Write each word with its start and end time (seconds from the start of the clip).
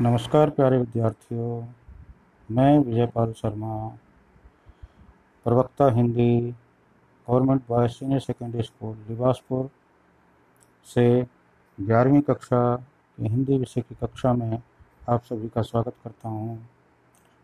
नमस्कार 0.00 0.50
प्यारे 0.50 0.78
विद्यार्थियों, 0.78 1.66
मैं 2.48 2.78
विजयपाल 2.78 3.32
शर्मा, 3.32 3.76
प्रवक्ता 5.46 5.90
Hindi, 5.90 6.40
government 7.28 7.62
boys 7.68 7.92
senior 7.92 8.20
secondary 8.20 8.62
school, 8.62 8.96
Libaspur 9.08 9.68
से 10.86 11.04
ग्यारहवीं 11.78 12.20
कक्षा 12.20 12.76
की 12.76 13.28
हिंदी 13.28 13.58
विषय 13.58 13.80
की 13.80 13.94
कक्षा 13.94 14.32
में 14.32 14.58
आप 15.08 15.22
सभी 15.22 15.48
का 15.48 15.62
स्वागत 15.62 15.94
करता 16.04 16.28
हूँ। 16.28 16.58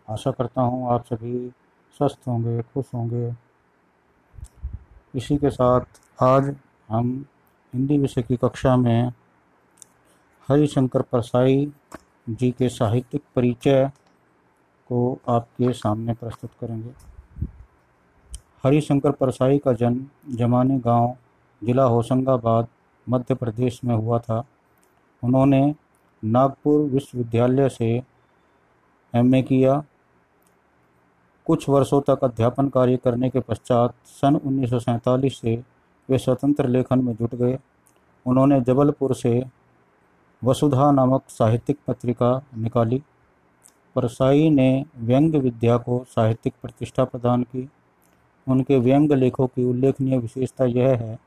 आशा 0.08 0.30
करता 0.30 0.62
हूँ 0.62 0.92
आप 0.92 1.04
सभी 1.04 1.48
स्वस्थ 1.96 2.28
होंगे, 2.28 2.60
खुश 2.62 2.94
होंगे 2.94 3.32
इसी 5.14 5.36
के 5.36 5.50
साथ 5.50 6.00
आज 6.22 6.54
हम 6.88 7.26
हिंदी 7.72 7.98
विषय 7.98 8.22
की 8.22 8.36
कक्षा 8.36 8.76
में 8.76 9.12
हरिशंकर 10.48 11.02
परसाई 11.02 11.72
जी 12.30 12.50
के 12.50 12.68
साहित्यिक 12.68 13.22
परिचय 13.36 13.90
को 14.88 15.18
आपके 15.28 15.72
सामने 15.72 16.14
प्रस्तुत 16.14 16.50
करेंगे। 16.60 16.90
हरिशंकर 18.64 19.10
परसाई 19.10 19.58
का 19.58 19.72
जन्म 19.72 20.06
जमाने 20.34 20.78
गाँव, 20.78 21.16
जिला 21.64 21.84
होशंगाबाद, 21.84 22.66
मध्य 23.08 23.34
प्रदेश 23.34 23.84
में 23.84 23.94
हुआ 23.94 24.18
था। 24.18 24.44
उन्होंने 25.24 25.74
नागपुर 26.24 26.80
विश्वविद्यालय 26.80 27.68
से 27.68 28.02
एमए 29.14 29.42
किया। 29.42 29.84
कुछ 31.46 31.68
वर्षों 31.68 32.00
तक 32.00 32.24
अध्यापन 32.24 32.68
कार्य 32.68 32.96
करने 32.96 33.30
के 33.30 33.40
पश्चात 33.40 33.94
सन 34.06 34.36
उन्नीस 34.36 34.70
सौ 34.70 34.78
सैंतालीस 34.78 35.40
से 35.40 35.62
वे 36.10 36.18
स्वतंत्र 36.18 36.68
लेखन 36.68 37.04
में 37.04 37.14
जुट 37.14 37.34
गए। 37.34 37.58
उन्होंने 38.26 38.60
जबलपुर 38.60 39.14
से 39.14 39.59
वसुधा 40.44 40.90
नामक 40.92 41.22
साहित्यिक 41.28 41.78
पत्रिका 41.86 42.42
निकाली। 42.56 43.02
परसाई 43.94 44.50
ने 44.50 44.84
व्यंग्य 44.96 45.38
विद्या 45.38 45.76
को 45.76 46.04
साहित्यिक 46.08 46.54
प्रतिष्ठा 46.62 47.04
प्रदान 47.04 47.42
की। 47.42 47.68
उनके 48.48 48.78
व्यंग्य 48.78 49.14
लेखों 49.14 49.46
की 49.46 49.64
उल्लेखनीय 49.64 50.18
विशेषता 50.18 50.64
यह 50.64 50.88
है 50.88 51.18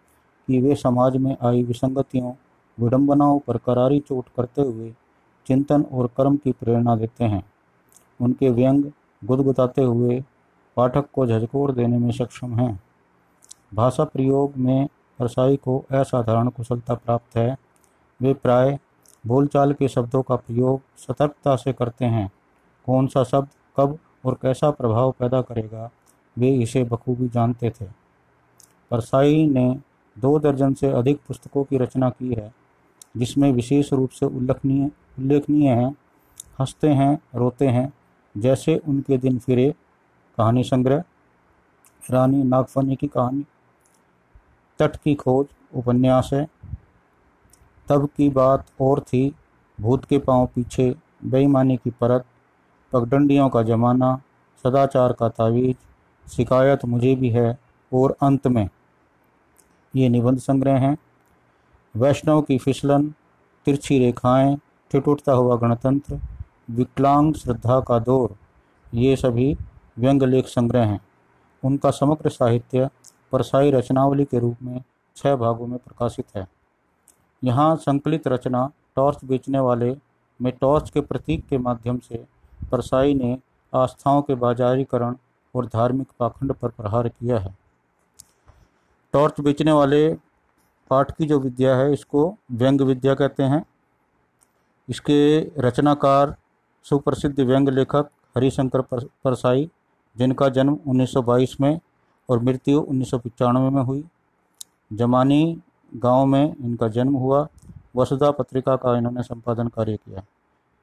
कि 0.47 0.61
वे 0.61 0.75
समाज 0.75 1.17
में 1.17 1.37
आई 1.41 1.63
विसंगतियों, 1.63 2.33
विडंबनाओं 2.79 3.39
पर 3.39 3.57
करारी 3.57 3.99
चोट 3.99 4.25
करते 4.37 4.61
हुए 4.61 4.95
चिंतन 5.47 5.81
और 5.81 6.07
कर्म 6.07 6.37
की 6.37 6.51
प्रेरणा 6.51 6.95
देते 6.95 7.23
हैं। 7.23 7.43
उनके 8.21 8.49
व्यंग 8.49 8.85
गुदगुदाते 9.25 9.81
हुए 9.81 10.23
पाठक 10.77 11.05
को 11.13 11.27
झकझोर 11.27 11.71
देने 11.71 11.97
में 11.97 12.11
सक्षम 12.11 12.59
हैं। 12.59 12.83
भाषा 13.73 14.03
प्रयोग 14.03 14.53
में 14.57 14.87
परसाई 15.19 15.55
को 15.55 15.85
असाधारण 15.91 16.49
कुशलता 16.49 16.93
प्राप्त 16.93 17.37
है। 17.37 17.57
वे 18.21 18.33
प्राय 18.33 18.79
बोलचाल 19.27 19.73
के 19.73 19.87
शब्दों 19.87 20.21
का 20.21 20.35
प्रयोग 20.35 20.81
सतर्कता 20.97 21.55
से 21.55 21.73
करते 21.73 22.05
हैं। 22.05 22.31
कौन 22.85 23.07
सा 23.07 23.23
शब्द 23.23 23.47
कब 23.77 23.99
और 24.25 24.37
कैसा 24.41 24.71
प्रभाव 24.71 25.11
पैदा 25.11 25.41
करेगा, 25.41 25.91
वे 26.37 26.55
इसे 26.55 26.83
बखूबी 26.83 27.27
जानते 27.27 27.69
थे। 27.69 27.85
परसाई 28.91 29.47
ने 29.47 29.79
दो 30.19 30.39
दर्जन 30.39 30.73
से 30.73 30.87
अधिक 30.87 31.19
पुस्तकों 31.27 31.63
की 31.63 31.77
रचना 31.77 32.09
की 32.09 32.33
है, 32.33 32.53
जिसमें 33.17 33.51
विशेष 33.51 33.93
रूप 33.93 34.09
से 34.09 34.25
उल्लेखनीय 34.25 34.85
उल्लेखनीय 35.19 35.69
हैं। 35.69 35.95
हँसते 36.59 36.89
हैं, 36.89 37.19
रोते 37.35 37.67
हैं, 37.67 37.93
जैसे 38.37 38.81
उनके 38.87 39.17
दिन 39.17 39.39
फिरे, 39.39 39.75
कहानी 40.37 40.63
संग्रह, 40.63 41.03
रानी 42.11 42.43
नागफनी 42.43 42.95
की 42.95 43.07
कहानी, 43.07 43.45
तट 44.79 44.95
की 44.95 45.15
खोज, 45.15 45.47
उपन्यास 45.75 46.29
है। 46.33 46.47
तब 47.89 48.09
की 48.17 48.29
बात 48.29 48.65
और 48.81 48.99
थी। 48.99 49.35
भूत 49.81 50.05
के 50.05 50.17
पाँव 50.17 50.45
पीछे 50.45 50.95
बेईमानी 51.25 51.77
की 51.77 51.89
परत, 51.89 52.25
पगडंडियों 52.93 53.49
का 53.49 53.63
जमाना, 53.63 54.21
सदाचार 54.63 55.13
का 55.13 55.29
तावीज, 55.29 55.75
शिकायत 56.31 56.85
मुझे 56.85 57.15
भी 57.15 57.29
है 57.29 57.59
और 57.93 58.15
अंत 58.21 58.47
में। 58.47 58.69
ये 59.95 60.09
निबंध 60.09 60.39
संग्रह 60.39 60.77
हैं। 60.77 60.97
वैष्णव 61.95 62.41
की 62.41 62.57
फिसलन, 62.57 63.13
तिरछी 63.65 63.99
रेखाएँ, 63.99 64.57
ठिठुरता 64.91 65.31
हुआ 65.31 65.55
गणतंत्र, 65.55 66.19
विकलांग 66.69 67.33
श्रद्धा 67.33 67.79
का 67.79 67.99
दौर, 67.99 68.35
ये 68.93 69.15
सभी 69.15 69.57
व्यंग 69.99 70.23
लेख 70.23 70.47
संग्रह 70.47 70.85
हैं। 70.85 70.99
उनका 71.63 71.91
समग्र 71.91 72.29
साहित्य 72.29 72.89
परसाई 73.31 73.71
रचनावली 73.71 74.25
के 74.25 74.39
रूप 74.39 74.57
में 74.63 74.83
छह 75.15 75.35
भागों 75.35 75.67
में 75.67 75.79
प्रकाशित 75.79 76.25
है। 76.35 76.47
यहाँ 77.43 77.75
संकलित 77.75 78.27
रचना 78.27 78.71
टॉर्च 78.95 79.17
बेचने 79.25 79.59
वाले 79.59 79.95
में 80.41 80.51
टॉर्च 80.61 80.89
के 80.89 81.01
प्रतीक 81.01 81.47
के 81.47 81.57
माध्यम 81.57 81.97
से 81.97 82.23
परसाई 82.71 83.13
ने 83.13 83.37
आस्थाओं 83.73 84.21
के 84.21 84.35
बाजारीकरण 84.35 85.15
और 85.55 85.65
धार्मिक 85.65 86.07
पाखंड 86.19 86.53
पर 86.53 86.69
प्रहार 86.69 87.07
किया 87.07 87.39
है। 87.39 87.57
टॉर्च 89.13 89.41
बेचने 89.41 89.71
वाले 89.71 90.13
पाठ 90.89 91.11
की 91.11 91.25
जो 91.25 91.39
विद्या 91.39 91.75
है, 91.75 91.93
इसको 91.93 92.35
व्यंग 92.51 92.81
विद्या 92.81 93.13
कहते 93.13 93.43
हैं। 93.43 93.65
इसके 94.89 95.39
रचनाकार 95.61 96.35
सुप्रसिद्ध 96.85 97.39
व्यंग 97.39 97.69
लेखक 97.69 98.09
हरिशंकर 98.37 98.81
परसाई, 98.81 99.69
जिनका 100.17 100.49
जन्म 100.49 100.77
1922 100.87 101.61
में 101.61 101.79
और 102.29 102.39
मृत्यु 102.39 102.79
उन्नीस 102.79 103.11
सौ 103.11 103.17
पंचानवे 103.17 103.69
में 103.69 103.81
हुई। 103.83 104.03
जमानी 104.93 105.61
गाँव 105.95 106.25
में 106.25 106.55
इनका 106.55 106.87
जन्म 106.87 107.15
हुआ, 107.15 107.47
वसुधा 107.95 108.31
पत्रिका 108.31 108.75
का 108.75 108.97
इन्होंने 108.97 109.23
संपादन 109.23 109.67
कार्य 109.67 109.97
किया। 109.97 110.23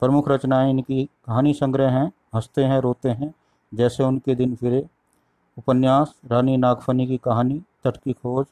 प्रमुख 0.01 0.29
रचनाएँ 0.29 0.71
इनकी 0.71 1.05
कहानी 1.05 1.55
संग्रह 1.55 1.91
हैं, 1.91 2.13
हँसते 2.35 2.65
हैं, 2.65 2.81
रोते 2.81 3.09
हैं, 3.09 3.35
जैसे 3.75 4.05
उनके 4.05 4.35
दिन 4.35 4.55
फिरे। 4.55 4.87
उपन्यास, 5.59 6.21
रानी 6.31 6.57
नागफनी 6.57 7.07
की 7.07 7.17
कहानी, 7.17 7.63
तट 7.85 7.97
की 7.97 8.13
खोज, 8.13 8.47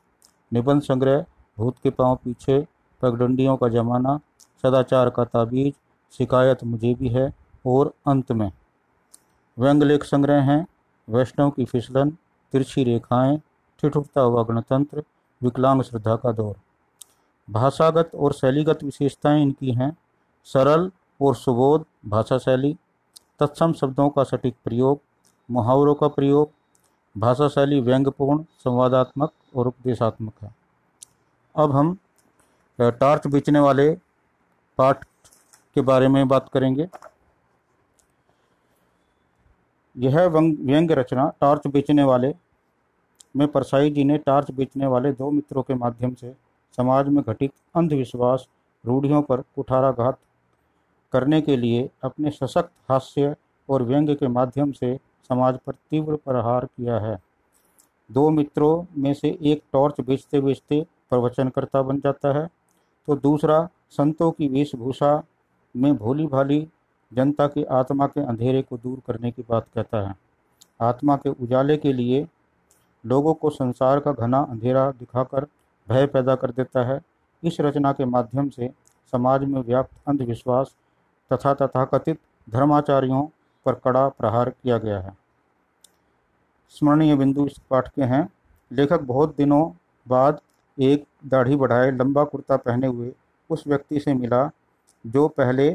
निबंध 0.53 0.83
संग्रह, 0.83 1.25
भूत 1.59 1.75
के 1.83 1.91
पाँव 1.91 2.17
पीछे 2.17 2.67
पगडंडियों 3.03 3.57
का 3.57 3.69
जमाना, 3.69 4.21
सदाचार 4.63 5.11
का 5.11 5.25
ताबीज, 5.25 5.75
शिकायत 6.19 6.65
मुझे 6.65 6.95
भी 6.95 7.09
है, 7.09 7.35
और 7.67 7.93
अंत 8.07 8.33
में। 8.33 8.53
व्यंग 9.59 9.83
लेख 9.83 10.05
संग्रह 10.05 10.43
हैं, 10.43 10.67
वैष्णव 11.11 11.51
की 11.51 11.65
फिसलन, 11.65 12.11
तिरछी 12.53 12.85
रेखाएँ, 12.85 13.39
ठिठुरता 13.81 14.21
हुआ 14.21 14.43
गणतंत्र 14.43 15.03
विकलांग 15.43 15.82
श्रद्धा 15.82 16.16
का 16.16 16.32
दौर। 16.32 16.54
भाषागत 17.49 18.10
और 18.15 18.32
शैलीगत 18.32 18.82
विशेषताएँ 18.84 19.43
इनकी 19.43 19.72
हैं। 19.72 19.97
सरल 20.47 20.91
और 21.21 21.37
सुबोध 21.37 21.84
भाषा 22.06 22.38
शैली, 22.38 22.76
तत्सम 23.41 23.72
शब्दों 23.72 24.09
का 24.10 24.25
सटीक 24.25 24.56
प्रयोग, 24.65 25.00
मुहावरों 25.50 25.94
का 25.94 26.09
प्रयोग, 26.09 26.50
भाषा 27.16 27.49
शैली 27.49 27.81
व्यंग्यपूर्ण, 27.81 28.43
संवादात्मक 28.43 29.32
और 29.56 29.66
उपदेशात्मक 29.66 30.32
है। 30.43 30.54
अब 31.56 31.72
हम 31.72 31.99
टार्च 32.78 33.26
बेचने 33.26 33.60
वाले 33.60 33.91
पाठ 34.78 35.05
के 35.75 35.81
बारे 35.81 36.09
में 36.09 36.26
बात 36.28 36.49
करेंगे। 36.49 36.88
यह 39.97 40.26
व्यंग्य 40.26 40.94
रचना 40.94 41.28
टार्च 41.41 41.66
बेचने 41.66 42.03
वाले 42.03 42.34
में 43.38 43.47
परसाई 43.49 43.91
जी 43.91 44.04
ने 44.04 44.19
टार्च 44.19 44.50
बेचने 44.50 44.87
वाले 44.87 45.12
दो 45.12 45.31
मित्रों 45.31 45.62
के 45.62 45.75
माध्यम 45.75 46.15
से 46.15 46.32
समाज 46.76 47.09
में 47.09 47.22
घटित 47.28 47.53
अंधविश्वास, 47.75 48.49
रूढ़ियों 48.84 49.22
पर 49.22 49.41
कुठाराघात 49.41 50.19
करने 51.12 51.41
के 51.41 51.56
लिए 51.56 51.88
अपने 52.04 52.31
सशक्त 52.31 52.71
हास्य 52.91 53.34
और 53.69 53.82
व्यंग्य 53.82 54.15
के 54.15 54.28
माध्यम 54.28 54.72
से 54.72 54.97
समाज 55.31 55.59
पर 55.66 55.72
तीव्र 55.72 56.16
प्रहार 56.16 56.65
किया 56.66 56.99
है। 56.99 57.19
दो 58.10 58.31
मित्रों 58.31 58.84
में 58.99 59.15
से 59.15 59.38
एक 59.43 59.62
टॉर्च 59.72 60.00
बेचते 60.00 60.41
बेचते 60.41 60.87
प्रवचनकर्ता 61.10 61.82
बन 61.82 61.99
जाता 62.00 62.38
है। 62.38 62.47
तो 63.09 63.16
दूसरा, 63.16 63.69
संतों 63.91 64.31
की 64.31 64.49
वेशभूषा 64.49 65.22
में 65.76 65.97
भोली 65.97 66.26
भाली 66.26 66.69
जनता 67.12 67.46
की 67.46 67.64
आत्मा 67.64 68.06
के 68.06 68.20
अंधेरे 68.20 68.62
को 68.62 68.79
दूर 68.79 69.00
करने 69.06 69.31
की 69.31 69.44
बात 69.49 69.67
कहता 69.75 70.08
है। 70.08 70.14
आत्मा 70.81 71.17
के 71.17 71.29
उजाले 71.29 71.76
के 71.76 71.93
लिए 71.93 72.26
लोगों 73.08 73.34
को 73.34 73.50
संसार 73.50 74.00
का 74.00 74.12
घना 74.12 74.38
अंधेरा 74.40 74.90
दिखाकर 74.90 75.46
भय 75.88 76.06
पैदा 76.06 76.34
कर 76.34 76.50
देता 76.50 76.84
है। 76.84 77.00
इस 77.43 77.60
रचना 77.60 77.93
के 77.93 78.05
माध्यम 78.05 78.49
से 78.49 78.70
समाज 79.12 79.44
में 79.44 79.60
व्याप्त 79.60 80.00
अंधविश्वास 80.08 80.75
तथा 81.31 81.55
तथाकथित 81.55 82.19
धर्माचार्यों 82.50 83.22
पर 83.66 83.75
कड़ा 83.75 84.08
प्रहार 84.08 84.50
किया 84.50 84.78
गया 84.78 85.00
है। 85.00 85.16
स्मरणीय 86.69 87.16
बिंदु 87.16 87.46
इस 87.46 87.58
पाठ 87.70 87.88
के 87.88 88.02
हैं। 88.02 88.28
लेखक 88.70 89.00
बहुत 89.00 89.37
दिनों 89.37 89.70
बाद 90.06 90.40
एक 90.78 91.05
दाढ़ी 91.26 91.56
बढ़ाए, 91.56 91.90
लंबा 91.90 92.25
कुर्ता 92.25 92.56
पहने 92.56 92.87
हुए 92.87 93.12
उस 93.50 93.66
व्यक्ति 93.66 94.00
से 94.00 94.14
मिला, 94.14 94.50
जो 95.06 95.28
पहले 95.28 95.72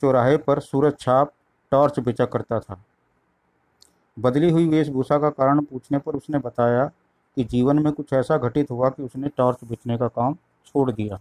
चौराहे 0.00 0.36
पर 0.36 0.60
सूरज 0.60 0.98
छाप, 1.00 1.32
टॉर्च 1.70 1.98
बेचा 2.00 2.24
करता 2.24 2.60
था। 2.60 2.82
बदली 4.18 4.50
हुई 4.50 4.68
वेशभूषा 4.68 5.18
का 5.18 5.30
कारण 5.30 5.60
पूछने 5.60 5.98
पर 5.98 6.14
उसने 6.14 6.38
बताया 6.38 6.84
कि 7.36 7.44
जीवन 7.44 7.78
में 7.78 7.92
कुछ 7.92 8.12
ऐसा 8.12 8.38
घटित 8.38 8.70
हुआ 8.70 8.88
कि 8.88 9.02
उसने 9.02 9.28
टॉर्च 9.28 9.58
बेचने 9.64 9.98
का 9.98 10.08
काम 10.08 10.34
छोड़ 10.66 10.90
दिया। 10.90 11.20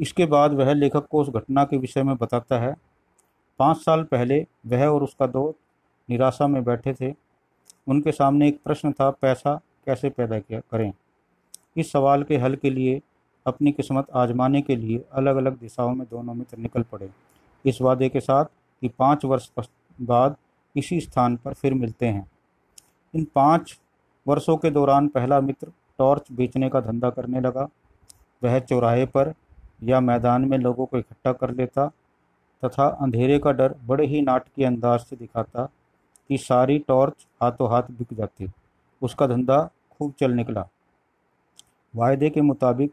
इसके 0.00 0.26
बाद 0.26 0.52
वह 0.52 0.72
लेखक 0.72 1.06
को 1.06 1.20
उस 1.20 1.28
घटना 1.28 1.64
के 1.64 1.76
विषय 1.76 2.02
में 2.02 2.16
बताता 2.16 2.58
है। 2.58 2.76
पाँच 3.58 3.76
साल 3.76 4.02
पहले 4.02 4.46
वह 4.66 4.86
और 4.86 5.02
उसका 5.02 5.26
दोस्त 5.26 5.58
निराशा 6.10 6.46
में 6.46 6.64
बैठे 6.64 6.94
थे। 6.94 7.14
उनके 7.88 8.12
सामने 8.12 8.48
एक 8.48 8.60
प्रश्न 8.64 8.92
था, 8.92 9.10
पैसा 9.10 9.60
कैसे 9.86 10.10
पैदा 10.10 10.38
किया 10.38 10.60
करें? 10.60 10.92
इस 11.76 11.92
सवाल 11.92 12.22
के 12.22 12.36
हल 12.36 12.56
के 12.56 12.70
लिए, 12.70 13.00
अपनी 13.46 13.72
किस्मत 13.72 14.06
आजमाने 14.14 14.62
के 14.62 14.76
लिए 14.76 15.04
अलग 15.12 15.36
अलग 15.36 15.58
दिशाओं 15.58 15.94
में 15.94 16.06
दोनों 16.10 16.34
मित्र 16.34 16.58
निकल 16.58 16.82
पड़े। 16.82 17.10
इस 17.66 17.80
वादे 17.80 18.08
के 18.08 18.20
साथ 18.20 18.44
कि 18.80 18.88
पाँच 18.88 19.24
वर्ष 19.24 19.50
बाद 20.00 20.36
इसी 20.74 21.00
स्थान 21.00 21.36
पर 21.36 21.54
फिर 21.54 21.74
मिलते 21.74 22.06
हैं। 22.06 22.26
इन 23.14 23.26
पाँच 23.34 23.78
वर्षों 24.26 24.56
के 24.56 24.70
दौरान 24.70 25.08
पहला 25.08 25.40
मित्र 25.40 25.72
टॉर्च 25.98 26.32
बेचने 26.32 26.68
का 26.68 26.80
धंधा 26.80 27.10
करने 27.10 27.40
लगा। 27.40 27.68
वह 28.42 28.58
चौराहे 28.60 29.06
पर 29.06 29.32
या 29.82 30.00
मैदान 30.00 30.44
में 30.44 30.56
लोगों 30.58 30.86
को 30.86 30.98
इकट्ठा 30.98 31.32
कर 31.32 31.50
लेता 31.50 31.86
तथा 32.62 32.86
अंधेरे 33.02 33.38
का 33.38 33.52
डर 33.52 33.74
बड़े 33.86 34.06
ही 34.06 34.20
नाटकीय 34.22 34.66
अंदाज 34.66 35.00
से 35.00 35.16
दिखाता 35.16 35.64
कि 36.30 36.38
सारी 36.38 36.78
टॉर्च 36.78 37.26
हाथों 37.42 37.70
हाथ 37.70 37.90
बिक 37.90 38.14
जाती। 38.14 38.50
उसका 39.02 39.26
धंधा 39.26 39.62
खूब 39.90 40.12
चल 40.20 40.32
निकला। 40.32 40.66
वायदे 41.94 42.30
के 42.30 42.40
मुताबिक 42.40 42.92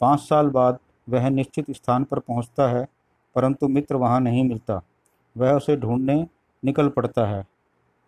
पाँच 0.00 0.20
साल 0.20 0.48
बाद 0.50 0.78
वह 1.08 1.28
निश्चित 1.30 1.70
स्थान 1.70 2.04
पर 2.04 2.18
पहुँचता 2.18 2.68
है, 2.68 2.86
परंतु 3.36 3.68
मित्र 3.68 3.96
वहाँ 3.96 4.20
नहीं 4.20 4.44
मिलता। 4.44 4.80
वह 5.36 5.52
उसे 5.52 5.76
ढूँढने 5.76 6.26
निकल 6.64 6.88
पड़ता 6.88 7.26
है। 7.26 7.46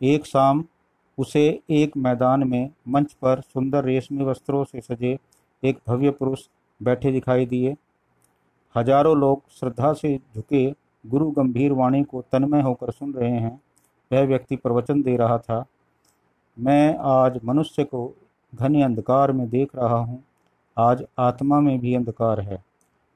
एक 0.00 0.26
शाम 0.26 0.64
उसे 1.18 1.42
एक 1.72 1.96
मैदान 1.96 2.46
में 2.48 2.70
मंच 2.88 3.12
पर 3.12 3.40
सुंदर 3.42 3.84
रेशमी 3.84 4.24
वस्त्रों 4.24 4.64
से 4.64 4.80
सजे 4.80 5.18
एक 5.62 5.78
भव्य 5.88 6.10
पुरुष 6.12 6.40
बैठे 6.80 7.12
दिखाई 7.12 7.46
दिए। 7.46 7.76
हज़ारों 8.74 9.16
लोग 9.16 9.42
श्रद्धा 9.50 9.92
से 9.92 10.16
झुके 10.34 10.66
गुरु 11.04 11.30
गंभीर 11.30 11.72
वाणी 11.72 12.02
को 12.04 12.20
तन्मय 12.32 12.62
होकर 12.62 12.90
सुन 12.90 13.12
रहे 13.12 13.30
हैं। 13.30 13.60
वह 14.10 14.26
व्यक्ति 14.26 14.56
प्रवचन 14.56 15.02
दे 15.02 15.16
रहा 15.16 15.38
था, 15.38 15.64
मैं 16.56 16.96
आज 16.98 17.38
मनुष्य 17.44 17.84
को 17.84 18.12
घने 18.52 18.82
अंधकार 18.82 19.32
में 19.32 19.48
देख 19.48 19.74
रहा 19.76 19.96
हूँ। 19.96 20.22
आज 20.76 21.04
आत्मा 21.18 21.60
में 21.60 21.78
भी 21.80 21.94
अंधकार 21.94 22.40
है। 22.40 22.62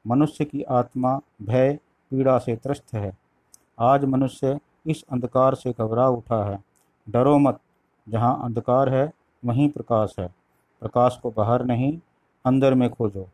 मनुष्य 0.04 0.44
की 0.44 0.62
आत्मा 0.62 1.18
भय, 1.42 1.78
पीड़ा 2.12 2.38
से 2.38 2.56
त्रस्त 2.56 2.94
है। 2.94 3.12
आज 3.80 4.04
मनुष्य 4.06 4.58
इस 4.86 5.04
अंधकार 5.12 5.54
से 5.54 5.72
घबरा 5.72 6.08
उठा 6.08 6.44
है। 6.44 6.64
डरो 7.10 7.38
मत। 7.38 7.60
जहाँ 8.08 8.40
अंधकार 8.44 8.88
है, 8.88 9.12
वहीं 9.44 9.68
प्रकाश 9.68 10.14
है। 10.18 10.28
प्रकाश 10.80 11.18
को 11.22 11.30
बाहर 11.30 11.64
नहीं, 11.64 12.00
अंदर 12.44 12.74
में 12.74 12.90
खोजो। 12.90 13.28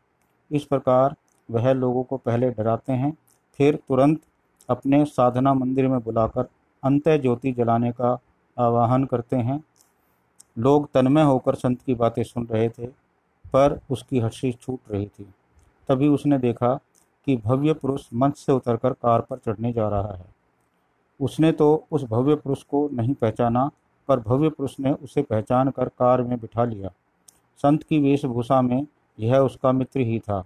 इस 0.51 0.63
प्रकार 0.63 1.15
वह 1.51 1.73
लोगों 1.73 2.03
को 2.03 2.17
पहले 2.17 2.51
डराते 2.51 2.93
हैं, 2.93 3.17
फिर 3.57 3.75
तुरंत 3.75 4.21
अपने 4.69 5.05
साधना 5.05 5.53
मंदिर 5.53 5.87
में 5.87 5.99
बुलाकर 5.99 6.47
अंत 6.83 7.09
ज्योति 7.09 7.51
जलाने 7.51 7.91
का 7.91 8.19
आवाहन 8.59 9.05
करते 9.05 9.35
हैं। 9.35 9.63
लोग 10.57 10.91
तन्मय 10.91 11.23
होकर 11.23 11.55
संत 11.55 11.81
की 11.81 11.95
बातें 11.95 12.23
सुन 12.23 12.47
रहे 12.47 12.69
थे, 12.69 12.87
पर 13.53 13.79
उसकी 13.91 14.19
हर्षी 14.19 14.51
छूट 14.51 14.79
रही 14.91 15.07
थी। 15.07 15.33
तभी 15.87 16.07
उसने 16.07 16.37
देखा 16.37 16.79
कि 17.25 17.37
भव्य 17.37 17.73
पुरुष 17.73 18.07
मंच 18.13 18.37
से 18.37 18.51
उतरकर 18.51 18.93
कार 18.93 19.21
पर 19.21 19.37
चढ़ने 19.37 19.73
जा 19.73 19.89
रहा 19.89 20.13
है। 20.13 20.36
उसने 21.21 21.51
तो 21.51 21.87
उस 21.91 22.03
भव्य 22.03 22.35
पुरुष 22.35 22.63
को 22.63 22.89
नहीं 22.93 23.13
पहचाना, 23.13 23.71
पर 24.07 24.19
भव्य 24.19 24.49
पुरुष 24.49 24.79
ने 24.79 24.91
उसे 24.91 25.21
पहचान 25.21 25.69
कर 25.69 25.87
कार 25.87 26.21
में 26.21 26.39
बिठा 26.39 26.65
लिया। 26.65 26.89
संत 27.57 27.83
की 27.83 27.99
वेशभूषा 27.99 28.61
में 28.61 28.87
यह 29.19 29.37
उसका 29.37 29.71
मित्र 29.71 29.99
ही 29.99 30.19
था। 30.19 30.45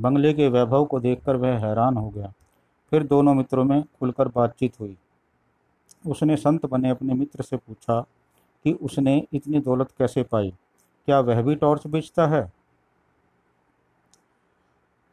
बंगले 0.00 0.32
के 0.32 0.48
वैभव 0.48 0.84
को 0.84 1.00
देखकर 1.00 1.36
वह 1.36 1.58
हैरान 1.58 1.96
हो 1.96 2.10
गया। 2.10 2.32
फिर 2.90 3.02
दोनों 3.02 3.34
मित्रों 3.34 3.64
में 3.64 3.82
खुलकर 3.82 4.28
बातचीत 4.28 4.80
हुई। 4.80 4.96
उसने 6.06 6.36
संत 6.36 6.66
बने 6.66 6.90
अपने 6.90 7.14
मित्र 7.14 7.42
से 7.42 7.56
पूछा 7.56 8.00
कि 8.64 8.72
उसने 8.72 9.26
इतनी 9.32 9.60
दौलत 9.60 9.90
कैसे 9.98 10.22
पाई? 10.22 10.54
क्या 11.06 11.20
वह 11.20 11.42
भी 11.42 11.54
टॉर्च 11.54 11.86
बेचता 11.86 12.26
है? 12.26 12.52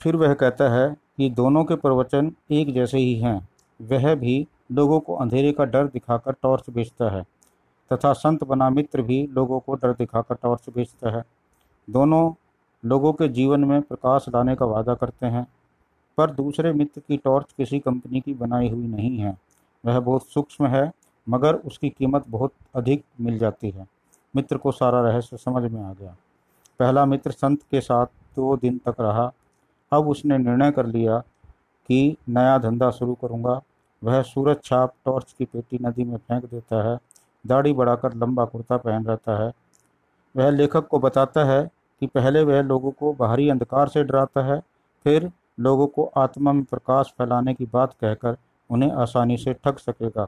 फिर 0.01 0.15
वह 0.15 0.33
कहता 0.33 0.69
है 0.69 0.97
कि 1.17 1.29
दोनों 1.29 1.65
के 1.65 1.75
प्रवचन 1.75 2.35
एक 2.51 2.73
जैसे 2.73 2.97
ही 2.97 3.19
हैं, 3.19 3.49
वह 3.81 4.15
भी 4.15 4.47
लोगों 4.69 4.99
को 4.99 5.15
अंधेरे 5.15 5.51
का 5.51 5.65
डर 5.65 5.87
दिखाकर 5.87 6.35
टॉर्च 6.41 6.69
बेचता 6.69 7.09
है, 7.09 7.23
तथा 7.91 8.13
संत 8.13 8.43
बना 8.43 8.69
मित्र 8.69 9.01
भी 9.01 9.27
लोगों 9.27 9.59
को 9.59 9.75
डर 9.75 9.93
दिखाकर 9.93 10.35
टॉर्च 10.35 10.69
बेचता 10.75 11.15
है। 11.17 11.23
दोनों 11.89 12.33
लोगों 12.83 13.13
के 13.13 13.27
जीवन 13.27 13.63
में 13.63 13.81
प्रकाश 13.81 14.25
लाने 14.29 14.55
का 14.55 14.65
वादा 14.65 14.93
करते 14.93 15.25
हैं, 15.25 15.47
पर 16.17 16.31
दूसरे 16.31 16.73
मित्र 16.73 17.01
की 17.07 17.17
टॉर्च 17.17 17.53
किसी 17.57 17.79
कंपनी 17.79 18.21
की 18.21 18.33
बनाई 18.33 18.69
हुई 18.69 18.87
नहीं 18.87 19.17
है। 19.17 19.37
वह 19.85 19.99
बहुत 19.99 20.27
सूक्ष्म 20.27 20.67
है, 20.67 20.91
मगर 21.29 21.55
उसकी 21.55 21.89
कीमत 21.89 22.23
बहुत 22.27 22.53
अधिक 22.75 23.03
मिल 23.21 23.37
जाती 23.37 23.69
है। 23.69 23.87
मित्र 24.35 24.57
को 24.57 24.71
सारा 24.71 25.01
रहस्य 25.01 25.37
समझ 25.37 25.71
में 25.71 25.81
आ 25.83 25.93
गया। 25.93 26.15
पहला 26.79 27.05
मित्र 27.05 27.31
संत 27.31 27.63
के 27.71 27.81
साथ 27.81 28.05
दो 28.35 28.57
दिन 28.57 28.77
तक 28.77 28.95
रहा। 28.99 29.31
अब 29.91 30.07
उसने 30.07 30.37
निर्णय 30.37 30.71
कर 30.71 30.85
लिया 30.85 31.19
कि 31.89 32.17
नया 32.29 32.57
धंधा 32.57 32.91
शुरू 32.91 33.13
करूँगा। 33.13 33.61
वह 34.01 34.21
सूरज 34.21 34.57
छाप 34.63 34.93
टॉर्च 35.05 35.33
की 35.37 35.45
पेटी 35.45 35.77
नदी 35.81 36.03
में 36.03 36.17
फेंक 36.17 36.45
देता 36.45 36.83
है, 36.89 36.97
दाढ़ी 37.45 37.73
बढ़ाकर 37.73 38.13
लंबा 38.13 38.45
कुर्ता 38.45 38.77
पहन 38.77 39.05
रहता 39.05 39.43
है। 39.43 39.51
वह 40.35 40.49
लेखक 40.49 40.87
को 40.87 40.99
बताता 40.99 41.43
है 41.43 41.63
कि 42.01 42.07
पहले 42.07 42.43
वह 42.43 42.61
लोगों 42.61 42.91
को 42.91 43.13
बाहरी 43.13 43.49
अंधकार 43.49 43.87
से 43.87 44.03
डराता 44.03 44.43
है, 44.45 44.59
फिर 45.05 45.31
लोगों 45.59 45.87
को 45.87 46.11
आत्मा 46.17 46.51
में 46.51 46.63
प्रकाश 46.63 47.13
फैलाने 47.17 47.53
की 47.53 47.65
बात 47.65 47.93
कहकर 48.01 48.37
उन्हें 48.69 48.91
आसानी 48.91 49.37
से 49.37 49.53
ठग 49.55 49.77
सकेगा। 49.77 50.27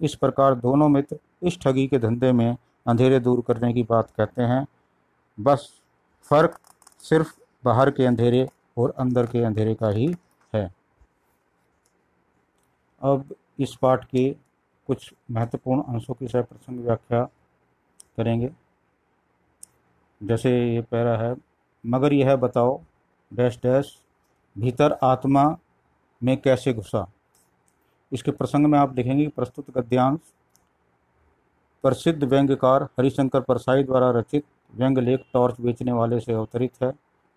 इस 0.00 0.14
प्रकार 0.14 0.54
दोनों 0.54 0.88
मित्र 0.88 1.18
इस 1.42 1.58
ठगी 1.60 1.86
के 1.86 1.98
धंधे 1.98 2.32
में 2.32 2.56
अंधेरे 2.86 3.20
दूर 3.20 3.42
करने 3.48 3.72
की 3.74 3.82
बात 3.82 4.10
कहते 4.10 4.42
हैं। 4.42 4.64
बस, 5.38 5.68
फ़र्क 6.30 6.58
सिर्फ़ 7.04 7.32
बाहर 7.64 7.90
के 7.90 8.06
अंधेरे 8.06 8.48
और 8.78 8.94
अंदर 8.98 9.26
के 9.26 9.42
अंधेरे 9.44 9.74
का 9.74 9.88
ही 9.88 10.14
है। 10.52 10.79
अब 13.00 13.34
इस 13.58 13.74
पाठ 13.76 14.04
के 14.04 14.30
कुछ 14.88 15.12
महत्वपूर्ण 15.30 15.82
अंशों 15.82 16.14
की 16.14 16.28
सह 16.28 16.42
प्रसंग 16.42 16.80
व्याख्या 16.80 17.22
करेंगे। 18.16 18.50
जैसे 20.20 20.50
ये 20.74 20.80
पैरा 20.82 21.16
है, 21.16 21.34
मगर 21.84 22.12
यह 22.12 22.34
बताओ, 22.36 22.80
डैश 23.32 23.58
डैश, 23.62 23.96
भीतर 24.56 24.98
आत्मा 25.02 25.44
में 26.22 26.36
कैसे 26.36 26.72
घुसा? 26.72 27.06
इसके 28.12 28.30
प्रसंग 28.30 28.66
में 28.66 28.78
आप 28.78 28.90
देखेंगे 28.90 29.28
प्रस्तुत 29.28 29.70
गद्यांश 29.70 30.20
प्रसिद्ध 31.84 32.22
व्यंग्यकार 32.24 32.82
हरिशंकर 32.98 33.40
परसाई 33.40 33.82
द्वारा 33.84 34.10
रचित 34.10 34.44
व्यंग 34.74 34.98
लेख 34.98 35.20
टॉर्च 35.32 35.60
बेचने 35.60 35.92
वाले 35.92 36.18
से 36.20 36.32
अवतरित 36.32 36.82
है। 36.82 36.92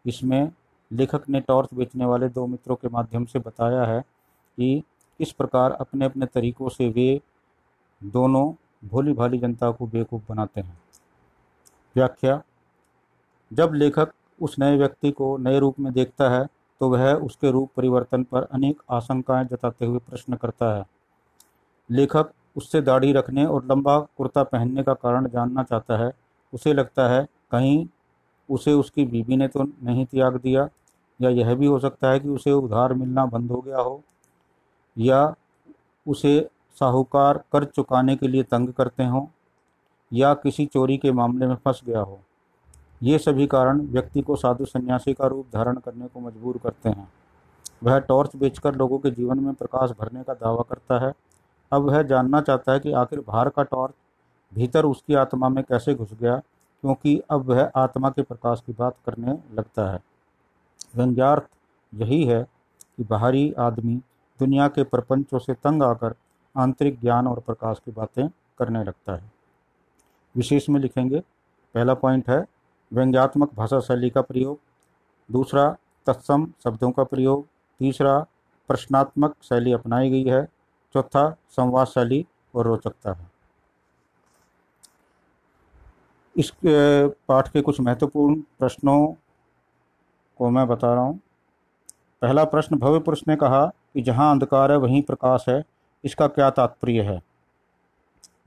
इसमें 0.05 0.51
लेखक 0.91 1.29
ने 1.29 1.39
टॉर्च 1.39 1.73
बेचने 1.73 2.05
वाले 2.05 2.29
दो 2.29 2.45
मित्रों 2.47 2.75
के 2.75 2.89
माध्यम 2.89 3.25
से 3.25 3.39
बताया 3.39 3.83
है 3.85 4.01
कि 4.01 4.83
किस 5.19 5.31
प्रकार 5.31 5.71
अपने 5.71 6.05
अपने 6.05 6.25
तरीकों 6.25 6.69
से 6.69 6.87
वे 6.89 7.19
दोनों 8.01 8.51
भोली 8.89 9.13
भाली 9.13 9.37
जनता 9.37 9.71
को 9.71 9.87
बेवकूफ़ 9.87 10.23
बनाते 10.29 10.61
हैं। 10.61 10.77
व्याख्या, 11.95 12.41
जब 13.51 13.73
लेखक 13.73 14.11
उस 14.41 14.55
नए 14.59 14.77
व्यक्ति 14.77 15.11
को 15.11 15.35
नए 15.37 15.59
रूप 15.59 15.79
में 15.79 15.91
देखता 15.93 16.29
है 16.29 16.45
तो 16.81 16.89
वह 16.89 17.11
उसके 17.15 17.51
रूप 17.51 17.69
परिवर्तन 17.77 18.23
पर 18.23 18.43
अनेक 18.43 18.81
आशंकाएँ 18.91 19.45
जताते 19.45 19.85
हुए 19.85 19.99
प्रश्न 19.99 20.35
करता 20.35 20.73
है। 20.77 20.85
लेखक 21.89 22.31
उससे 22.55 22.81
दाढ़ी 22.81 23.11
रखने 23.13 23.45
और 23.45 23.65
लंबा 23.65 23.99
कुर्ता 24.17 24.43
पहनने 24.43 24.83
का 24.83 24.93
कारण 24.95 25.27
जानना 25.29 25.63
चाहता 25.63 25.97
है। 25.97 26.11
उसे 26.53 26.73
लगता 26.73 27.07
है 27.09 27.25
कहीं 27.51 27.85
उसे 28.49 28.73
उसकी 28.73 29.05
बीवी 29.05 29.35
ने 29.37 29.47
तो 29.47 29.63
नहीं 29.63 30.05
त्याग 30.05 30.35
दिया, 30.37 30.67
या 31.19 31.29
यह 31.31 31.53
भी 31.55 31.65
हो 31.65 31.79
सकता 31.79 32.11
है 32.11 32.19
कि 32.19 32.29
उसे 32.29 32.51
उधार 32.53 32.93
मिलना 32.93 33.25
बंद 33.25 33.51
हो 33.51 33.61
गया 33.61 33.77
हो। 33.77 34.01
या 34.97 35.33
उसे 36.05 36.49
साहूकार 36.77 37.37
कर्ज 37.51 37.67
चुकाने 37.67 38.15
के 38.15 38.27
लिए 38.27 38.43
तंग 38.43 38.69
करते 38.69 39.03
हों, 39.03 39.25
या 40.11 40.33
किसी 40.33 40.65
चोरी 40.65 40.97
के 40.97 41.11
मामले 41.11 41.47
में 41.47 41.55
फंस 41.55 41.81
गया 41.85 41.99
हो। 41.99 42.19
ये 43.01 43.17
सभी 43.17 43.47
कारण 43.47 43.79
व्यक्ति 43.83 44.21
को 44.21 44.35
साधु 44.35 44.65
सन्यासी 44.65 45.13
का 45.13 45.27
रूप 45.27 45.47
धारण 45.53 45.77
करने 45.77 46.07
को 46.07 46.19
मजबूर 46.19 46.57
करते 46.57 46.89
हैं। 46.89 47.07
वह 47.83 47.99
टॉर्च 47.99 48.35
बेचकर 48.35 48.75
लोगों 48.75 48.99
के 48.99 49.11
जीवन 49.11 49.39
में 49.39 49.53
प्रकाश 49.53 49.91
भरने 49.91 50.23
का 50.23 50.33
दावा 50.33 50.63
करता 50.69 50.99
है। 51.05 51.11
अब 51.71 51.81
वह 51.81 52.01
जानना 52.03 52.41
चाहता 52.41 52.71
है 52.71 52.79
कि 52.79 52.91
आखिर 52.91 53.19
बाहर 53.19 53.49
का 53.49 53.63
टॉर्च 53.63 53.93
भीतर 54.51 54.85
उसकी 54.85 55.13
आत्मा 55.15 55.49
में 55.49 55.63
कैसे 55.63 55.95
घुस 55.95 56.13
गया, 56.13 56.35
क्योंकि 56.37 57.21
अब 57.31 57.49
वह 57.49 57.71
आत्मा 57.75 58.09
के 58.09 58.21
प्रकाश 58.21 58.61
की 58.65 58.73
बात 58.73 58.95
करने 59.05 59.37
लगता 59.53 59.91
है। 59.91 59.99
व्यंग्यार्थ 60.95 61.47
यही 61.93 62.23
है 62.23 62.43
कि 62.97 63.03
बाहरी 63.03 63.51
आदमी 63.59 64.01
दुनिया 64.39 64.67
के 64.67 64.83
प्रपंचों 64.83 65.39
से 65.39 65.53
तंग 65.53 65.83
आकर 65.83 66.15
आंतरिक 66.57 66.99
ज्ञान 67.01 67.27
और 67.27 67.39
प्रकाश 67.39 67.79
की 67.85 67.91
बातें 67.91 68.27
करने 68.59 68.83
लगता 68.83 69.13
है। 69.13 69.31
विशेष 70.35 70.69
में 70.69 70.79
लिखेंगे, 70.79 71.19
पहला 71.75 71.93
पॉइंट 71.93 72.29
है, 72.29 72.45
व्यंग्यात्मक 72.93 73.53
भाषा 73.53 73.79
शैली 73.79 74.09
का 74.09 74.21
प्रयोग, 74.21 74.59
दूसरा, 75.31 75.75
तत्सम 76.07 76.47
शब्दों 76.63 76.91
का 76.91 77.03
प्रयोग, 77.03 77.45
तीसरा, 77.79 78.19
प्रश्नात्मक 78.69 79.35
शैली 79.43 79.73
अपनाई 79.73 80.09
गई 80.09 80.23
है, 80.23 80.45
चौथा, 80.93 81.29
संवाद 81.49 81.87
शैली 81.87 82.25
और 82.55 82.65
रोचकता 82.65 83.11
है। 83.11 83.31
इस 86.35 86.51
पाठ 87.27 87.51
के 87.51 87.61
कुछ 87.61 87.79
महत्वपूर्ण 87.79 88.35
प्रश्नों 88.59 89.13
को 90.37 90.49
मैं 90.49 90.67
बता 90.67 90.93
रहा 90.93 91.03
हूँ। 91.03 91.19
पहला 92.21 92.43
प्रश्न, 92.43 92.77
भव्य 92.77 92.99
पुरुष 92.99 93.21
ने 93.27 93.35
कहा 93.35 93.71
कि 93.95 94.01
जहाँ 94.01 94.31
अंधकार 94.31 94.71
है, 94.71 94.77
वहीं 94.77 95.01
प्रकाश 95.01 95.45
है, 95.49 95.63
इसका 96.03 96.27
क्या 96.27 96.49
तात्पर्य 96.49 97.01
है? 97.01 97.21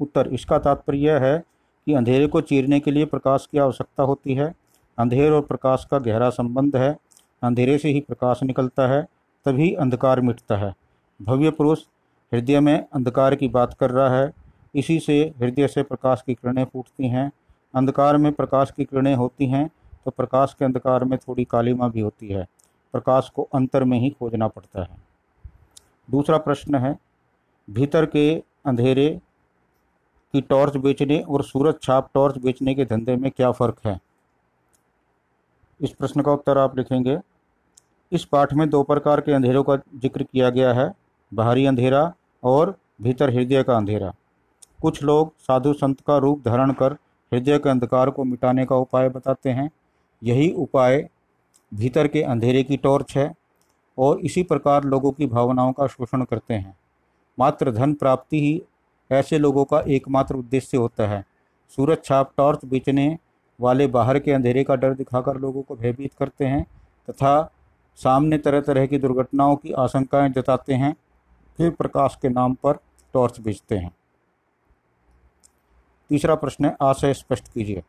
उत्तर, 0.01 0.29
इसका 0.29 0.59
तात्पर्य 0.59 1.19
है 1.19 1.39
कि 1.87 1.95
अंधेरे 1.95 2.27
को 2.27 2.41
चीरने 2.41 2.81
के 2.81 2.91
लिए 2.91 3.05
प्रकाश 3.05 3.49
की 3.53 3.59
आवश्यकता 3.59 4.03
होती 4.03 4.35
है। 4.35 4.55
अंधेर 4.99 5.33
और 5.33 5.41
प्रकाश 5.41 5.87
का 5.91 5.99
गहरा 5.99 6.31
संबंध 6.31 6.77
है। 6.77 6.97
अंधेरे 7.43 7.79
से 7.79 7.89
ही 7.89 8.01
प्रकाश 8.01 8.43
निकलता 8.43 8.87
है, 8.89 9.03
तभी 9.47 9.73
अंधकार 9.75 10.21
मिटता 10.21 10.57
है। 10.57 10.75
भव्य 11.23 11.51
पुरुष 11.51 11.83
हृदय 12.33 12.61
में 12.61 12.87
अंधकार 12.93 13.35
की 13.35 13.49
बात 13.49 13.75
कर 13.75 13.91
रहा 13.91 14.09
है। 14.11 14.33
इसी 14.75 14.99
से 15.01 15.21
हृदय 15.39 15.69
से 15.69 15.83
प्रकाश 15.83 16.23
की 16.27 16.35
किरणें 16.35 16.65
फूटती 16.65 17.09
हैं। 17.09 17.31
अंधकार 17.75 18.17
में 18.17 18.33
प्रकाश 18.33 18.71
की 18.71 18.85
किरणें 18.85 19.15
होती 19.15 19.47
हैं 19.47 19.71
तो 20.05 20.11
प्रकाश 20.11 20.55
के 20.59 20.65
अंधकार 20.65 21.05
में 21.05 21.19
थोड़ी 21.19 21.45
कालीमा 21.45 21.89
भी 21.89 22.01
होती 22.01 22.29
है। 22.29 22.47
प्रकाश 22.95 23.31
को 23.35 23.49
अंतर 23.55 23.85
में 23.85 23.99
ही 23.99 24.11
खोजना 24.11 24.49
पड़ता 24.49 24.83
है। 24.83 25.06
दूसरा 26.09 26.39
प्रश्न 26.39 26.75
है, 26.77 26.97
भीतर 27.69 28.07
के 28.07 28.31
अंधेरे 28.67 29.09
की 30.35 30.41
टॉर्च 30.41 30.77
बेचने 30.77 31.21
और 31.21 31.43
सूरज 31.45 31.75
छाप 31.83 32.11
टॉर्च 32.15 32.39
बेचने 32.39 32.75
के 32.75 32.85
धंधे 32.85 33.17
में 33.17 33.31
क्या 33.31 33.51
फ़र्क 33.53 33.81
है? 33.87 33.99
इस 35.81 35.91
प्रश्न 35.91 36.23
का 36.23 36.33
उत्तर 36.33 36.59
आप 36.59 36.77
लिखेंगे, 36.79 37.19
इस 38.13 38.25
पाठ 38.25 38.53
में 38.55 38.69
दो 38.71 38.83
प्रकार 38.83 39.21
के 39.21 39.33
अंधेरों 39.33 39.63
का 39.63 39.77
ज़िक्र 39.77 40.23
किया 40.23 40.51
गया 40.51 40.73
है, 40.73 40.91
बाहरी 41.33 41.67
अंधेरा 41.67 42.13
और 42.43 42.77
भीतर 43.03 43.31
हृदय 43.31 43.63
का 43.63 43.77
अंधेरा। 43.77 44.13
कुछ 44.83 45.03
लोग 45.03 45.33
साधु 45.39 45.73
संत 45.73 46.01
का 46.01 46.17
रूप 46.19 46.43
धारण 46.45 46.73
कर 46.73 46.93
हृदय 47.33 47.59
के 47.59 47.69
अंधकार 47.69 48.11
को 48.11 48.25
मिटाने 48.25 48.65
का 48.67 48.77
उपाय 48.77 49.09
बताते 49.09 49.51
हैं। 49.51 49.71
यही 50.23 50.51
उपाय 50.55 51.09
भीतर 51.73 52.09
के 52.09 52.23
अंधेरे 52.23 52.63
की 52.63 52.77
टॉर्च 52.77 53.17
है। 53.17 53.33
और 53.99 54.21
इसी 54.21 54.43
प्रकार 54.43 54.85
लोगों 54.85 55.13
की 55.13 55.27
भावनाओं 55.27 55.73
का 55.73 55.87
शोषण 55.87 56.25
करते 56.25 56.55
हैं। 56.55 56.77
मात्र 57.39 57.73
धन 57.73 57.95
प्राप्ति 57.95 58.41
ही 58.41 58.63
ऐसे 59.11 59.39
लोगों 59.39 59.65
का 59.65 59.81
एकमात्र 59.81 60.35
उद्देश्य 60.35 60.77
होता 60.77 61.07
है। 61.07 61.25
सूरज 61.71 62.05
छाप 62.05 62.33
टॉर्च 62.37 62.65
बेचने 62.65 63.19
वाले 63.61 63.87
बाहर 63.87 64.19
के 64.19 64.33
अंधेरे 64.33 64.65
का 64.65 64.75
डर 64.75 64.95
दिखाकर 64.95 65.37
लोगों 65.37 65.63
को 65.63 65.77
भयभीत 65.77 66.15
करते 66.15 66.45
हैं 66.45 66.63
तथा 67.11 67.53
सामने 67.99 68.39
तरह 68.39 68.61
तरह 68.61 68.87
की 68.87 68.99
दुर्घटनाओं 68.99 69.57
की 69.57 69.73
आशंकाएँ 69.73 70.31
जताते 70.31 70.75
हैं, 70.75 70.95
फिर 71.59 71.71
प्रकाश 71.71 72.19
के 72.23 72.29
नाम 72.29 72.55
पर 72.55 72.79
टॉर्च 73.15 73.41
बेचते 73.41 73.77
हैं। 73.77 73.95
तीसरा 76.11 76.35
प्रश्न 76.35 76.65
है, 76.65 76.77
आशय 76.83 77.15
स्पष्ट 77.15 77.49
कीजिए। 77.49 77.83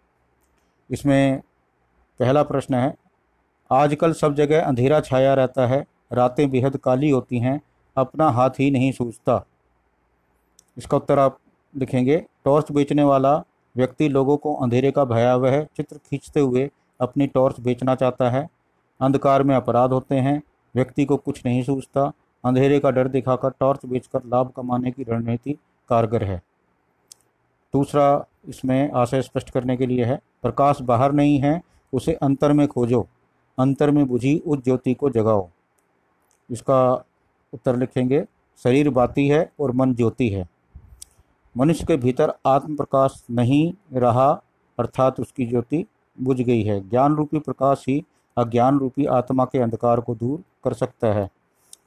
इसमें 0.89 1.41
पहला 2.19 2.43
प्रश्न 2.43 2.75
है, 2.75 2.95
आजकल 3.71 4.13
सब 4.13 4.35
जगह 4.35 4.65
अंधेरा 4.65 4.99
छाया 4.99 5.33
रहता 5.33 5.67
है 5.67 5.85
रातें 6.11 6.49
बेहद 6.49 6.77
काली 6.77 7.09
होती 7.09 7.39
हैं, 7.39 7.61
अपना 7.97 8.29
हाथ 8.29 8.49
ही 8.49 8.71
नहीं 8.71 8.91
सूझता। 8.91 9.45
इसका 10.77 10.97
उत्तर 10.97 11.19
आप 11.19 11.39
लिखेंगे, 11.75 12.25
टॉर्च 12.45 12.71
बेचने 12.71 13.03
वाला 13.03 13.43
व्यक्ति 13.75 14.09
लोगों 14.09 14.37
को 14.37 14.55
अंधेरे 14.55 14.91
का 14.91 15.05
भयावह 15.05 15.63
चित्र 15.63 15.97
खींचते 15.97 16.39
हुए 16.39 16.69
अपनी 17.01 17.27
टॉर्च 17.27 17.59
बेचना 17.59 17.95
चाहता 17.95 18.29
है। 18.29 18.49
अंधकार 19.01 19.43
में 19.43 19.55
अपराध 19.55 19.91
होते 19.91 20.15
हैं, 20.15 20.41
व्यक्ति 20.75 21.05
को 21.05 21.17
कुछ 21.17 21.45
नहीं 21.45 21.63
सूझता। 21.63 22.11
अंधेरे 22.45 22.79
का 22.79 22.91
डर 22.91 23.07
दिखाकर 23.07 23.49
टॉर्च 23.49 23.79
बेचकर 23.85 24.21
लाभ 24.25 24.51
कमाने 24.55 24.91
की 24.91 25.03
रणनीति 25.03 25.57
कारगर 25.89 26.23
है। 26.23 26.41
दूसरा 27.73 28.25
इसमें 28.47 28.91
आशय 28.91 29.21
स्पष्ट 29.21 29.49
करने 29.49 29.77
के 29.77 29.85
लिए 29.85 30.05
है, 30.05 30.19
प्रकाश 30.41 30.81
बाहर 30.81 31.11
नहीं 31.11 31.39
है, 31.39 31.61
उसे 31.93 32.13
अंतर 32.13 32.51
में 32.51 32.67
खोजो। 32.67 33.07
अंतर 33.59 33.91
में 33.91 34.07
बुझी 34.07 34.39
उस 34.39 34.63
ज्योति 34.63 34.93
को 34.93 35.09
जगाओ। 35.09 35.49
इसका 36.49 37.05
उत्तर 37.53 37.75
लिखेंगे, 37.75 38.25
शरीर 38.63 38.89
बाती 38.89 39.27
है 39.27 39.51
और 39.59 39.71
मन 39.71 39.95
ज्योति 39.95 40.29
है। 40.29 40.49
मनुष्य 41.57 41.85
के 41.85 41.97
भीतर 41.97 42.33
आत्म 42.45 42.75
प्रकाश 42.75 43.23
नहीं 43.31 43.73
रहा, 43.93 44.41
अर्थात 44.79 45.19
उसकी 45.19 45.45
ज्योति 45.45 45.85
बुझ 46.21 46.41
गई 46.41 46.63
है। 46.63 46.89
ज्ञान 46.89 47.15
रूपी 47.15 47.39
प्रकाश 47.39 47.85
ही 47.87 48.05
अज्ञान 48.37 48.79
रूपी 48.79 49.05
आत्मा 49.05 49.45
के 49.45 49.59
अंधकार 49.59 49.99
को 49.99 50.15
दूर 50.15 50.43
कर 50.63 50.73
सकता 50.73 51.07
है। 51.07 51.29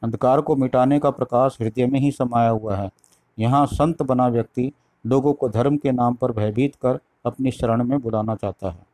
अंधकार 0.03 0.41
को 0.41 0.57
मिटाने 0.57 0.99
का 0.99 1.11
प्रकाश 1.11 1.59
हृदय 1.61 1.87
में 1.87 2.01
ही 2.01 2.11
समाया 2.11 2.51
हुआ 2.51 2.77
है। 2.77 2.91
यहाँ 3.39 3.67
संत 3.67 4.03
बना 4.03 4.29
व्यक्ति 4.29 4.73
लोगों 5.07 5.33
को 5.33 5.49
धर्म 5.49 5.77
के 5.77 5.93
नाम 5.93 6.15
पर 6.15 6.33
भयभीत 6.33 6.75
कर 6.75 7.01
अपनी 7.27 7.51
शरण 7.51 7.85
में 7.85 8.01
बुलाना 8.01 8.35
चाहता 8.35 8.71
है। 8.71 8.87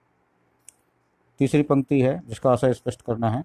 तीसरी 1.39 1.63
पंक्ति 1.63 2.01
है, 2.01 2.23
जिसका 2.29 2.51
आशय 2.51 2.73
स्पष्ट 2.73 3.03
करना 3.03 3.31
है। 3.31 3.45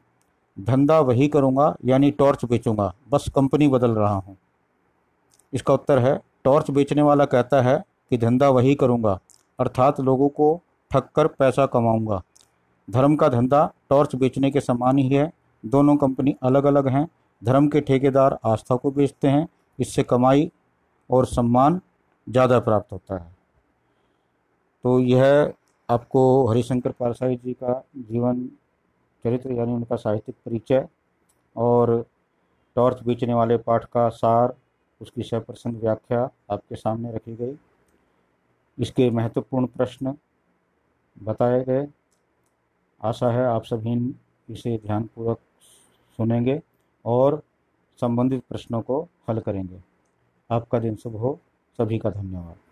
धंधा 0.58 1.00
वही 1.00 1.28
करूँगा, 1.28 1.76
यानी 1.86 2.12
टॉर्च 2.12 2.46
बेचूँगा। 2.46 2.94
बस 3.10 3.30
कंपनी 3.36 3.68
बदल 3.68 3.92
रहा 3.92 4.14
हूँ। 4.16 4.38
इसका 5.54 5.74
उत्तर 5.74 6.00
है, 6.00 6.20
टॉर्च 6.44 6.72
बेचने 6.72 7.02
वाला 7.02 7.26
कहता 7.26 7.62
है 7.62 7.84
कि 8.12 8.18
धंधा 8.18 8.50
वही 8.50 8.76
करूँगा, 8.76 9.20
अर्थात 9.60 10.00
लोगों 10.00 10.30
को 10.30 10.60
ठग 10.92 11.08
कर 11.16 11.28
पैसा 11.30 11.66
कमाऊँगा। 11.66 12.22
धर्म 12.88 13.16
का 13.16 13.30
धंधा 13.30 13.72
टॉर्च 13.90 14.16
बेचने 14.16 14.52
के 14.52 14.62
समान 14.62 14.98
ही 14.98 15.08
है। 15.10 15.32
दोनों 15.64 15.96
कंपनी 15.96 16.36
अलग 16.44 16.64
अलग 16.64 16.88
हैं। 16.88 17.08
धर्म 17.42 17.68
के 17.68 17.82
ठेकेदार 17.82 18.38
आस्था 18.46 18.76
को 18.76 18.92
बेचते 18.92 19.28
हैं। 19.28 19.48
इससे 19.80 20.04
कमाई 20.04 20.50
और 21.10 21.26
सम्मान 21.26 21.80
ज़्यादा 22.28 22.60
प्राप्त 22.60 22.92
होता 22.94 23.16
है। 23.16 23.32
तो 24.84 25.00
यह 25.00 25.54
आपको 25.90 26.24
हरिशंकर 26.48 26.92
पारसाई 26.92 27.36
जी 27.36 27.54
का 27.54 27.82
जीवन 27.98 28.50
चरित्र 29.24 29.52
यानी 29.52 29.74
उनका 29.74 29.96
साहित्यिक 29.96 30.36
परिचय 30.46 30.88
और 31.56 32.06
टॉर्च 32.76 33.04
बेचने 33.04 33.34
वाले 33.34 33.58
पाठ 33.58 33.86
का 33.86 34.10
सार, 34.10 34.56
उसकी 35.02 35.24
सप्रसंग 35.24 35.76
व्याख्या 35.76 36.30
आपके 36.52 36.76
सामने 36.76 37.12
रखी 37.12 37.36
गई। 37.36 37.58
इसके 38.80 39.10
महत्वपूर्ण 39.10 39.66
प्रश्न 39.68 40.16
बताए 41.24 41.64
गए। 41.64 41.88
आशा 43.04 43.32
है 43.32 43.46
आप 43.46 43.64
सभी 43.64 44.16
इसे 44.50 44.78
ध्यानपूर्वक 44.78 45.40
सुनेंगे 46.18 46.62
और 47.06 47.42
संबंधित 48.02 48.44
प्रश्नों 48.50 48.82
को 48.82 49.08
हल 49.30 49.40
करेंगे। 49.40 49.82
आपका 50.52 50.80
दिन 50.80 50.96
शुभ 50.96 51.16
हो। 51.16 51.40
सभी 51.78 52.00
का 52.00 52.10
धन्यवाद। 52.10 52.71